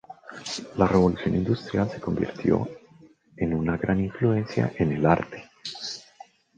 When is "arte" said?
5.05-5.47